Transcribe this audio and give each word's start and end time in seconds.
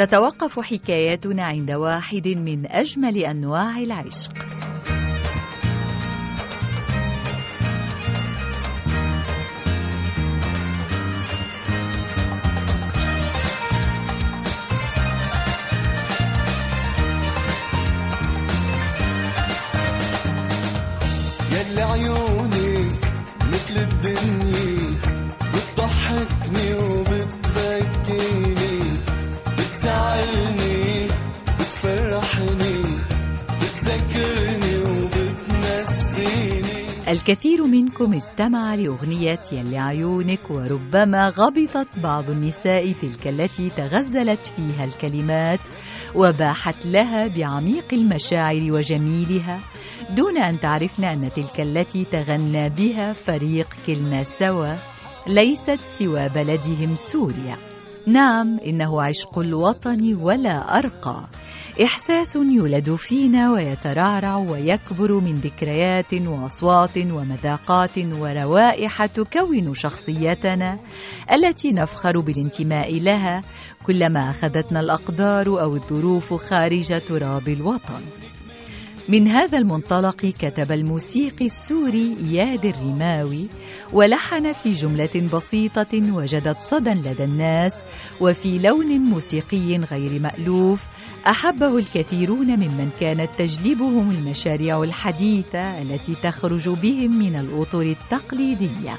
تتوقف 0.00 0.60
حكاياتنا 0.60 1.44
عند 1.44 1.70
واحد 1.70 2.28
من 2.28 2.66
أجمل 2.66 3.18
أنواع 3.18 3.78
العشق. 3.78 4.59
الكثير 37.10 37.66
منكم 37.66 38.14
استمع 38.14 38.74
لأغنية 38.74 39.40
يلي 39.52 39.78
عيونك 39.78 40.50
وربما 40.50 41.28
غبطت 41.28 41.98
بعض 41.98 42.30
النساء 42.30 42.92
تلك 42.92 43.26
التي 43.26 43.70
تغزلت 43.70 44.40
فيها 44.56 44.84
الكلمات 44.84 45.60
وباحت 46.14 46.86
لها 46.86 47.26
بعميق 47.26 47.84
المشاعر 47.92 48.72
وجميلها 48.72 49.60
دون 50.10 50.38
أن 50.38 50.60
تعرفن 50.60 51.04
أن 51.04 51.30
تلك 51.32 51.60
التي 51.60 52.04
تغنى 52.04 52.68
بها 52.68 53.12
فريق 53.12 53.66
كلنا 53.86 54.22
سوا 54.22 54.74
ليست 55.26 55.78
سوى 55.98 56.28
بلدهم 56.28 56.96
سوريا. 56.96 57.69
نعم 58.06 58.58
إنه 58.58 59.02
عشق 59.02 59.38
الوطن 59.38 60.14
ولا 60.14 60.78
أرقى. 60.78 61.28
إحساس 61.82 62.36
يولد 62.36 62.94
فينا 62.94 63.52
ويترعرع 63.52 64.36
ويكبر 64.36 65.12
من 65.12 65.40
ذكريات 65.40 66.14
وأصوات 66.14 66.98
ومذاقات 66.98 67.98
وروائح 67.98 69.06
تكون 69.06 69.74
شخصيتنا 69.74 70.78
التي 71.32 71.72
نفخر 71.72 72.20
بالانتماء 72.20 73.00
لها 73.00 73.42
كلما 73.86 74.30
أخذتنا 74.30 74.80
الأقدار 74.80 75.62
أو 75.62 75.76
الظروف 75.76 76.34
خارج 76.34 77.00
تراب 77.08 77.48
الوطن. 77.48 78.19
من 79.10 79.28
هذا 79.28 79.58
المنطلق 79.58 80.16
كتب 80.16 80.72
الموسيقي 80.72 81.46
السوري 81.46 82.16
إياد 82.24 82.64
الرماوي 82.64 83.46
ولحن 83.92 84.52
في 84.52 84.72
جملة 84.72 85.28
بسيطة 85.34 86.12
وجدت 86.14 86.56
صدى 86.70 86.90
لدى 86.90 87.24
الناس 87.24 87.74
وفي 88.20 88.58
لون 88.58 88.86
موسيقي 88.86 89.76
غير 89.76 90.20
مألوف 90.20 90.80
أحبه 91.26 91.78
الكثيرون 91.78 92.46
ممن 92.46 92.90
كانت 93.00 93.30
تجلبهم 93.38 94.10
المشاريع 94.10 94.82
الحديثة 94.82 95.82
التي 95.82 96.14
تخرج 96.14 96.68
بهم 96.68 97.18
من 97.18 97.36
الأطر 97.36 97.80
التقليدية. 97.80 98.98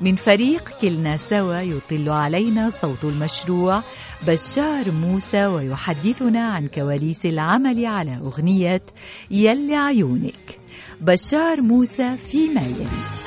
من 0.00 0.16
فريق 0.16 0.70
كلنا 0.80 1.16
سوا 1.16 1.60
يطل 1.60 2.08
علينا 2.08 2.70
صوت 2.70 3.04
المشروع 3.04 3.82
بشار 4.26 4.90
موسى 4.90 5.46
ويحدثنا 5.46 6.50
عن 6.50 6.66
كواليس 6.66 7.26
العمل 7.26 7.86
على 7.86 8.18
أغنية 8.24 8.82
يلي 9.30 9.76
عيونك. 9.76 10.58
بشار 11.00 11.60
موسى 11.60 12.16
فيما 12.16 12.60
يلي. 12.60 12.86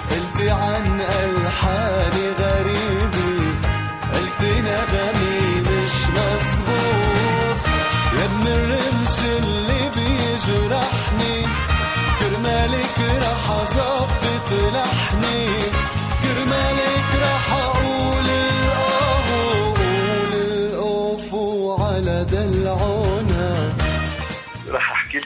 قلتي 0.09 0.49
عن 0.49 1.01
ألحاني 1.01 2.06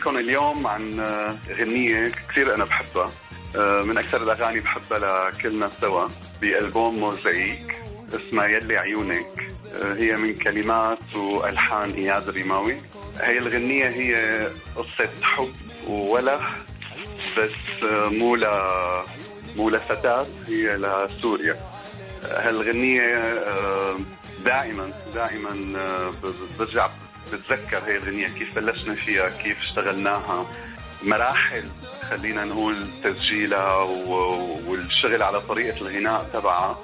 لكم 0.01 0.17
اليوم 0.17 0.67
عن 0.67 0.99
آه، 0.99 1.35
غنية 1.49 2.11
كثير 2.29 2.55
أنا 2.55 2.65
بحبها. 2.65 3.09
آه، 3.55 3.81
من 3.81 3.97
أكثر 3.97 4.23
الأغاني 4.23 4.59
بحبها 4.59 5.29
لكلنا 5.29 5.67
سوا. 5.67 6.07
بألبوم 6.41 6.99
موزايك 6.99 7.79
اسمها 8.13 8.47
يلي 8.47 8.77
عيونك. 8.77 9.53
آه، 9.75 9.93
هي 9.93 10.11
من 10.11 10.35
كلمات 10.35 11.15
وألحان 11.15 11.91
إياد 11.91 12.27
الرماوي. 12.27 12.81
هي 13.21 13.37
الغنية 13.37 13.87
هي 13.87 14.47
قصة 14.75 15.09
حب 15.23 15.53
ووله 15.87 16.39
بس 17.37 17.83
مو 17.91 18.35
ل 18.35 18.45
مو 19.57 19.69
لفتاة 19.69 20.25
هي 20.47 20.77
لسوريا. 20.77 21.55
هالغنية 22.23 23.33
دائما 24.45 24.93
دائما 25.13 26.11
برجع 26.59 26.89
بتذكر 27.33 27.77
هي 27.85 27.97
الغنية 27.97 28.27
كيف 28.27 28.55
بلشنا 28.55 28.95
فيها؟ 28.95 29.29
كيف 29.29 29.59
اشتغلناها؟ 29.59 30.45
مراحل 31.03 31.63
خلينا 32.09 32.45
نقول 32.45 32.87
تسجيلها 33.03 33.73
والشغل 34.67 35.23
على 35.23 35.41
طريقة 35.41 35.77
الغناء 35.77 36.29
تبعها. 36.33 36.79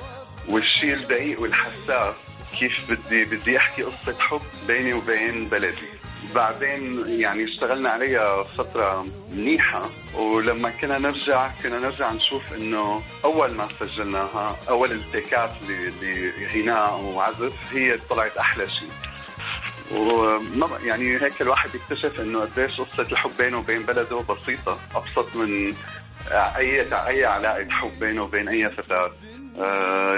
والشيء 0.49 0.93
الدقيق 0.93 1.41
والحساس 1.41 2.15
كيف 2.59 2.91
بدي 2.91 3.25
بدي 3.25 3.57
أحكي 3.57 3.83
قصة 3.83 4.15
حب 4.19 4.41
بيني 4.67 4.93
وبين 4.93 5.45
بلدي. 5.45 5.87
بعدين 6.35 7.03
يعني 7.07 7.43
اشتغلنا 7.43 7.89
عليها 7.89 8.43
فترة 8.43 9.05
منيحة 9.31 9.81
ولما 10.15 10.69
كنا 10.69 10.97
نرجع 10.97 11.47
كنا 11.63 11.79
نرجع 11.79 12.11
نشوف 12.11 12.53
إنه 12.53 13.03
أول 13.25 13.53
ما 13.53 13.67
سجلناها 13.79 14.59
أول 14.69 14.91
التيكات 14.91 15.51
لغناء 16.01 16.95
وعزف 17.01 17.53
هي 17.73 17.97
طلعت 18.09 18.37
أحلى 18.37 18.67
شيء. 18.67 18.89
وما 19.91 20.67
يعني 20.83 21.21
هيك 21.21 21.41
الواحد 21.41 21.69
يكتشف 21.75 22.19
إنه 22.19 22.41
قديش 22.41 22.81
قصة 22.81 23.03
الحب 23.03 23.31
بينه 23.39 23.57
وبين 23.57 23.83
بلده 23.83 24.21
بسيطة 24.21 24.79
أبسط 24.95 25.35
من 25.35 25.73
اي 26.31 26.81
أي 27.07 27.25
علاقة 27.25 27.69
حب 27.69 27.99
بينه 27.99 28.23
وبين 28.23 28.47
أي 28.47 28.69
فتاه 28.69 29.11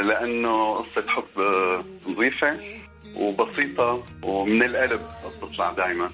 لأنه 0.02 0.74
قصة 0.74 1.08
حب 1.08 1.40
آه، 1.40 1.84
نظيفة 2.08 2.58
وبسيطة 3.16 4.04
ومن 4.24 4.64
القلب 4.64 5.02
بتطلع 5.42 5.72
دائما 5.72 6.10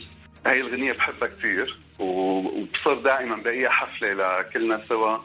هاي 0.46 0.60
الغنية 0.62 0.94
بحبها 0.94 1.28
كثير 1.30 1.78
وبصر 2.00 2.94
دائما 2.94 3.36
بأي 3.36 3.70
حفلة 3.70 4.14
لكلنا 4.40 4.82
سوا 4.90 5.18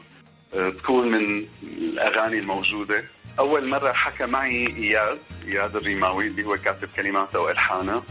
آه، 0.53 0.69
تكون 0.69 1.11
من 1.11 1.45
الأغاني 1.63 2.39
الموجودة. 2.39 3.03
أول 3.39 3.67
مرة 3.67 3.91
حكى 3.91 4.25
معي 4.25 4.67
إياد 4.67 5.19
إياد 5.47 5.75
الريماوي 5.75 6.27
اللي 6.27 6.43
هو 6.43 6.57
كاتب 6.57 6.87
كلماتها 6.95 7.39
وألحانها 7.39 8.03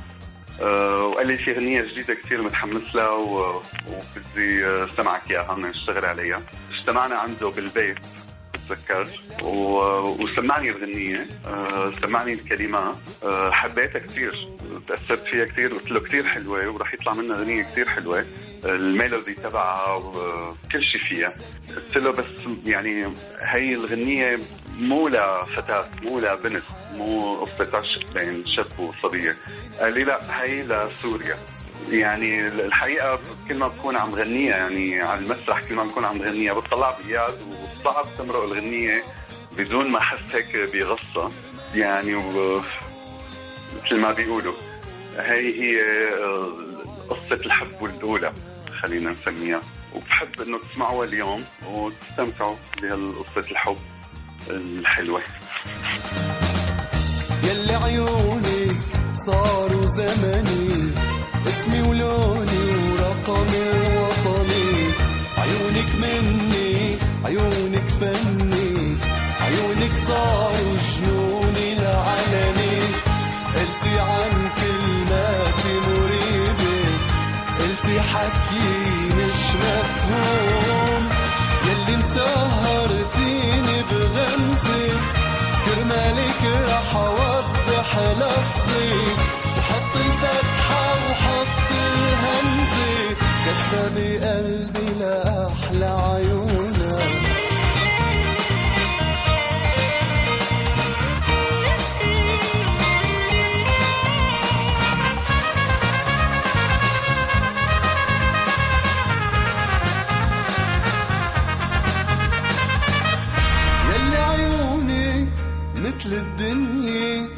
وقال 0.63 1.27
لي 1.27 1.37
في 1.37 1.53
غنية 1.53 1.83
جديدة 1.83 2.15
كثير 2.15 2.43
متحمس 2.43 2.95
لها 2.95 3.11
وبدي 3.11 4.67
آه، 4.67 4.89
سمعك 4.97 5.23
بدنا 5.53 5.69
نشتغل 5.69 6.05
عليها. 6.05 6.43
اجتمعنا 6.73 7.15
عنده 7.15 7.49
بالبيت. 7.49 7.99
بتذكر 8.71 9.07
وسمعني 10.23 10.71
الغنية. 10.71 11.27
آه، 11.47 11.93
سمعني 12.07 12.33
الكلمات 12.33 12.95
آه، 13.25 13.51
حبيتها 13.51 13.99
كثير 13.99 14.49
تأثرت 14.89 15.23
فيها 15.27 15.45
كثير 15.45 15.73
قلت 15.73 15.91
له 15.91 16.01
كثير 16.01 16.25
حلوة 16.27 16.69
ورح 16.69 16.95
يطلع 16.95 17.15
منها 17.15 17.37
غنية 17.37 17.63
كثير 17.63 17.89
حلوة. 17.89 18.25
الميلودي 18.65 19.35
تبعها 19.35 19.95
وكل 19.95 20.83
شيء 20.83 21.01
فيها. 21.09 21.33
قلت 21.77 21.97
له 21.97 22.11
بس 22.11 22.25
يعني 22.67 23.07
هي 23.41 23.75
الغنية 23.75 24.39
مو 24.81 25.09
لفتاة 25.09 25.89
مو 26.03 26.19
لبنت 26.19 26.63
مو 26.95 27.35
قصة 27.35 27.77
عشق 27.77 28.13
بين 28.15 28.45
شاب 28.47 28.67
وصبية. 28.79 29.37
قال 29.81 29.95
لي 29.95 30.05
لا 30.05 30.43
هي 30.43 30.63
لسوريا 30.63 31.37
يعني 31.89 32.47
الحقيقة 32.49 33.19
كل 33.49 33.55
ما 33.55 33.69
بكون 33.69 33.97
عم 33.97 34.15
غنيها 34.15 34.57
يعني 34.57 35.03
على 35.03 35.21
المسرح 35.21 35.61
كل 35.69 35.75
ما 35.75 35.85
بكون 35.85 36.05
عم 36.05 36.23
غنيها 36.23 36.53
بتطلع 36.53 36.91
بإياد 36.91 37.35
وصعب 37.85 38.07
تمرق 38.19 38.43
الغنية 38.43 39.03
بدون 39.59 39.91
ما 39.91 39.99
أحس 39.99 40.19
هيك 40.33 40.57
بغصة 40.75 41.31
يعني 41.75 42.15
و... 42.15 42.61
مثل 43.85 43.97
ما 44.01 44.13
بيقولوا. 44.13 44.55
هي 45.19 45.61
هي 45.63 45.81
قصة 47.09 47.35
الحب 47.47 47.85
الأولى 47.85 48.33
خلينا 48.83 49.11
نسميها. 49.11 49.61
وبحب 49.95 50.41
إنه 50.41 50.59
تسمعوها 50.59 51.07
اليوم 51.09 51.45
وتستمتعوا 51.67 52.57
بهالقصة 52.83 53.51
الحب 53.51 53.77
الحلوة. 54.51 55.23
يلي 57.45 57.75
عيونك 57.75 58.77
صاروا 59.15 59.87
زمني. 59.87 61.10
حكي 78.21 79.15
مش 79.17 79.41
مفهوم 79.63 81.09
يلي 81.67 81.97
مسهرتيني 81.97 83.79
بغمزة 83.91 85.01
كرمالك 85.65 86.43
رح 86.69 86.97
أوضح 86.97 87.99
لفظي. 87.99 88.93
وحط 89.59 89.95
الفتحة 89.97 90.85
وحط 91.11 91.71
الهمزة 91.71 93.17
كسرة 93.45 93.89
بقلبي 93.95 94.40
مثل 116.11 116.19
الدنيا 116.19 117.29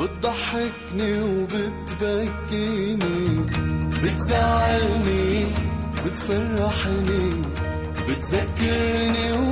بتضحكني 0.00 1.22
وبتبكيني. 1.22 3.00
بتزعلني 4.02 5.46
بتفرحني 6.06 7.30
بتذكرني 8.08 9.32
وبتنسيني 9.32 9.51